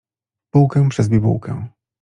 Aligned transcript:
Bułkę 0.53 0.89
przez 0.89 1.09
bibułkę. 1.09 1.67